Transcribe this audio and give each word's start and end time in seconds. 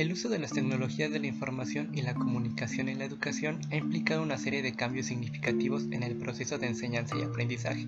El 0.00 0.12
uso 0.12 0.30
de 0.30 0.38
las 0.38 0.52
tecnologías 0.52 1.10
de 1.10 1.18
la 1.18 1.26
información 1.26 1.90
y 1.92 2.00
la 2.00 2.14
comunicación 2.14 2.88
en 2.88 3.00
la 3.00 3.04
educación 3.04 3.60
ha 3.70 3.76
implicado 3.76 4.22
una 4.22 4.38
serie 4.38 4.62
de 4.62 4.72
cambios 4.72 5.04
significativos 5.04 5.88
en 5.90 6.02
el 6.02 6.16
proceso 6.16 6.56
de 6.56 6.68
enseñanza 6.68 7.18
y 7.18 7.22
aprendizaje. 7.22 7.86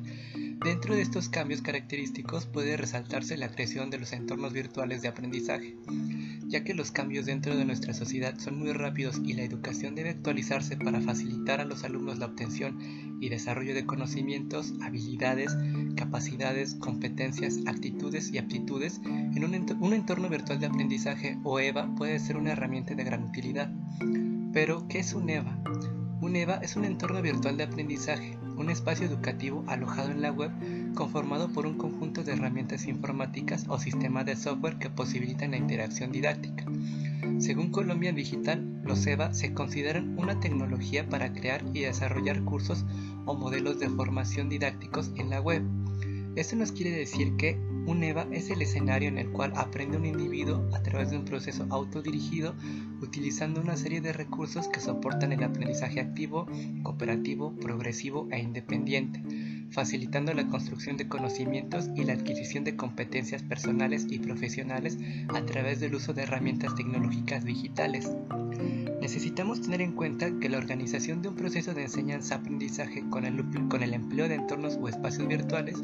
Dentro 0.63 0.95
de 0.95 1.01
estos 1.01 1.31
cambios 1.31 1.63
característicos 1.63 2.45
puede 2.45 2.77
resaltarse 2.77 3.39
la 3.39 3.49
creación 3.49 3.89
de 3.89 3.99
los 3.99 4.13
entornos 4.13 4.53
virtuales 4.53 5.01
de 5.01 5.09
aprendizaje, 5.09 5.75
ya 6.53 6.65
que 6.65 6.75
los 6.75 6.91
cambios 6.93 7.25
dentro 7.25 7.57
de 7.57 7.65
nuestra 7.65 7.95
sociedad 7.95 8.39
son 8.39 8.59
muy 8.59 8.73
rápidos 8.73 9.19
y 9.25 9.33
la 9.33 9.43
educación 9.43 9.95
debe 9.95 10.11
actualizarse 10.11 10.77
para 10.77 11.01
facilitar 11.01 11.63
a 11.63 11.65
los 11.65 11.83
alumnos 11.83 12.19
la 12.19 12.27
obtención 12.27 12.79
y 13.23 13.31
desarrollo 13.31 13.75
de 13.75 13.87
conocimientos, 13.87 14.75
habilidades, 14.83 15.57
capacidades, 15.97 16.75
competencias, 16.75 17.61
actitudes 17.67 18.31
y 18.33 18.39
aptitudes 18.39 19.01
en 19.03 19.45
un, 19.45 19.95
entorno 19.95 20.29
virtual 20.29 20.61
de 20.61 20.67
aprendizaje 20.67 21.39
o 21.43 21.59
EVA 21.59 21.95
puede 21.95 22.19
ser 22.19 22.37
una 22.37 22.53
herramienta 22.53 22.95
de 22.95 23.05
gran 23.05 23.25
utilidad. 23.25 23.73
Pero, 24.53 24.87
¿qué 24.89 24.99
es 24.99 25.15
un 25.15 25.31
EVA? 25.31 25.57
Un 26.23 26.37
EVA 26.37 26.55
es 26.63 26.77
un 26.77 26.85
entorno 26.85 27.21
virtual 27.21 27.57
de 27.57 27.65
aprendizaje, 27.65 28.39
un 28.57 28.71
espacio 28.71 29.05
educativo 29.05 29.65
alojado 29.67 30.13
en 30.13 30.23
la 30.23 30.31
web 30.31 30.53
conformado 30.95 31.49
por 31.49 31.67
un 31.67 31.77
conjunto 31.77 32.23
de 32.23 32.35
herramientas 32.35 32.87
informáticas 32.87 33.67
o 33.67 33.77
sistemas 33.81 34.25
de 34.25 34.37
software 34.37 34.79
que 34.79 34.89
posibilitan 34.89 35.51
la 35.51 35.57
interacción 35.57 36.13
didáctica. 36.13 36.65
Según 37.41 37.73
Colombia 37.73 38.13
Digital, 38.13 38.83
los 38.85 39.05
EVA 39.05 39.35
se 39.35 39.53
consideran 39.53 40.17
una 40.17 40.39
tecnología 40.39 41.09
para 41.09 41.33
crear 41.33 41.65
y 41.75 41.81
desarrollar 41.81 42.45
cursos 42.45 42.85
o 43.25 43.35
modelos 43.35 43.81
de 43.81 43.91
formación 43.91 44.49
didácticos 44.49 45.11
en 45.17 45.29
la 45.29 45.41
web. 45.41 45.65
Esto 46.37 46.55
nos 46.55 46.71
quiere 46.71 46.93
decir 46.93 47.35
que 47.37 47.59
un 47.87 48.05
EVA 48.05 48.27
es 48.31 48.51
el 48.51 48.63
escenario 48.63 49.09
en 49.09 49.19
el 49.19 49.31
cual 49.31 49.53
aprende 49.57 49.97
un 49.97 50.07
individuo 50.07 50.69
a 50.73 50.83
través 50.83 51.11
de 51.11 51.17
un 51.17 51.25
proceso 51.25 51.67
autodirigido 51.71 52.55
utilizando 53.01 53.61
una 53.61 53.77
serie 53.77 54.01
de 54.01 54.13
recursos 54.13 54.69
que 54.69 54.81
soportan 54.81 55.33
el 55.33 55.43
aprendizaje 55.43 56.01
activo, 56.01 56.47
cooperativo, 56.83 57.55
progresivo 57.57 58.29
e 58.31 58.39
independiente, 58.39 59.23
facilitando 59.73 60.35
la 60.35 60.47
construcción 60.47 60.97
de 60.97 61.09
conocimientos 61.09 61.89
y 61.97 62.05
la 62.05 62.13
adquisición 62.13 62.65
de 62.65 62.77
competencias 62.77 63.43
personales 63.43 64.07
y 64.09 64.19
profesionales 64.19 64.99
a 65.35 65.45
través 65.45 65.81
del 65.81 65.95
uso 65.95 66.13
de 66.13 66.23
herramientas 66.23 66.75
tecnológicas 66.75 67.45
digitales. 67.45 68.11
Necesitamos 69.01 69.63
tener 69.63 69.81
en 69.81 69.93
cuenta 69.93 70.31
que 70.39 70.49
la 70.49 70.59
organización 70.59 71.23
de 71.23 71.29
un 71.29 71.35
proceso 71.35 71.75
de 71.75 71.83
enseñanza-aprendizaje 71.83 73.03
con 73.11 73.25
el, 73.25 73.95
empleo 73.95 74.29
de 74.29 74.37
entornos 74.37 74.79
o 74.81 74.89
espacios 74.89 75.27
virtuales 75.27 75.83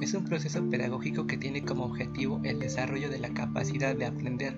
es 0.00 0.14
un 0.14 0.24
proceso 0.24 0.62
pedagógico 0.70 1.26
que 1.26 1.36
tiene 1.36 1.64
como 1.64 1.84
objetivo 1.84 2.40
el 2.44 2.60
desarrollo 2.60 3.08
de 3.08 3.18
la 3.18 3.30
capacidad 3.30 3.96
de 3.96 4.06
aprender 4.06 4.56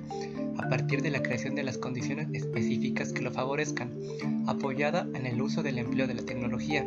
a 0.59 0.69
partir 0.69 1.01
de 1.01 1.11
la 1.11 1.23
creación 1.23 1.55
de 1.55 1.63
las 1.63 1.79
condiciones 1.79 2.29
específicas 2.35 3.15
que 3.15 3.23
lo 3.23 3.31
favorezcan, 3.31 3.95
apoyada 4.47 5.09
en 5.15 5.25
el 5.25 5.41
uso 5.41 5.63
del 5.63 5.79
empleo 5.79 6.07
de 6.07 6.15
la 6.15 6.23
tecnología 6.23 6.87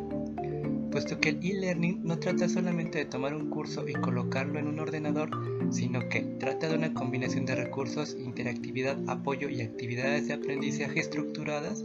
puesto 0.95 1.19
que 1.19 1.27
el 1.27 1.43
e-learning 1.43 2.05
no 2.05 2.19
trata 2.19 2.47
solamente 2.47 2.99
de 2.99 3.03
tomar 3.03 3.35
un 3.35 3.49
curso 3.49 3.85
y 3.85 3.91
colocarlo 3.91 4.59
en 4.59 4.67
un 4.69 4.79
ordenador, 4.79 5.29
sino 5.69 6.07
que 6.07 6.21
trata 6.21 6.69
de 6.69 6.75
una 6.77 6.93
combinación 6.93 7.45
de 7.45 7.53
recursos, 7.53 8.15
interactividad, 8.17 8.97
apoyo 9.09 9.49
y 9.49 9.59
actividades 9.59 10.29
de 10.29 10.35
aprendizaje 10.35 11.01
estructuradas, 11.01 11.83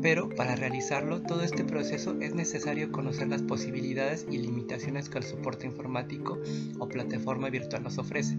pero 0.00 0.28
para 0.28 0.54
realizarlo 0.54 1.22
todo 1.22 1.42
este 1.42 1.64
proceso 1.64 2.16
es 2.20 2.36
necesario 2.36 2.92
conocer 2.92 3.26
las 3.26 3.42
posibilidades 3.42 4.28
y 4.30 4.38
limitaciones 4.38 5.08
que 5.08 5.18
el 5.18 5.24
soporte 5.24 5.66
informático 5.66 6.38
o 6.78 6.86
plataforma 6.86 7.50
virtual 7.50 7.82
nos 7.82 7.98
ofrece. 7.98 8.38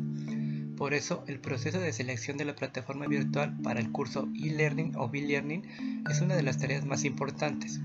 Por 0.77 0.93
eso, 0.93 1.25
el 1.27 1.41
proceso 1.41 1.81
de 1.81 1.91
selección 1.91 2.37
de 2.37 2.45
la 2.45 2.55
plataforma 2.55 3.07
virtual 3.07 3.57
para 3.61 3.81
el 3.81 3.91
curso 3.91 4.29
e-learning 4.41 4.93
o 4.95 5.09
b-learning 5.09 5.63
es 6.09 6.21
una 6.21 6.37
de 6.37 6.43
las 6.43 6.59
tareas 6.59 6.85
más 6.85 7.03
importantes. 7.03 7.81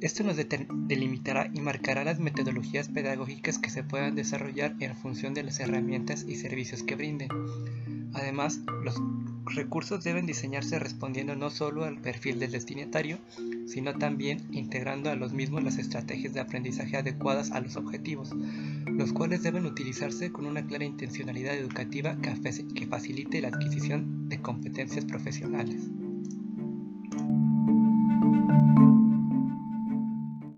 Esto 0.00 0.22
nos 0.22 0.36
delimitará 0.36 1.50
y 1.52 1.60
marcará 1.60 2.04
las 2.04 2.20
metodologías 2.20 2.88
pedagógicas 2.88 3.58
que 3.58 3.70
se 3.70 3.82
puedan 3.82 4.14
desarrollar 4.14 4.76
en 4.78 4.94
función 4.94 5.34
de 5.34 5.42
las 5.42 5.58
herramientas 5.58 6.24
y 6.28 6.36
servicios 6.36 6.84
que 6.84 6.94
brinden. 6.94 7.28
Además, 8.14 8.60
los 8.84 8.94
recursos 9.44 10.04
deben 10.04 10.24
diseñarse 10.24 10.78
respondiendo 10.78 11.34
no 11.34 11.50
solo 11.50 11.84
al 11.84 12.00
perfil 12.00 12.38
del 12.38 12.52
destinatario, 12.52 13.18
sino 13.66 13.92
también 13.94 14.46
integrando 14.52 15.10
a 15.10 15.16
los 15.16 15.32
mismos 15.32 15.64
las 15.64 15.78
estrategias 15.78 16.32
de 16.32 16.40
aprendizaje 16.40 16.96
adecuadas 16.96 17.50
a 17.50 17.60
los 17.60 17.76
objetivos, 17.76 18.30
los 18.86 19.12
cuales 19.12 19.42
deben 19.42 19.66
utilizarse 19.66 20.30
con 20.30 20.46
una 20.46 20.64
clara 20.64 20.84
intencionalidad 20.84 21.56
educativa 21.56 22.16
que 22.20 22.86
facilite 22.86 23.40
la 23.40 23.48
adquisición 23.48 24.28
de 24.28 24.40
competencias 24.40 25.04
profesionales. 25.06 25.90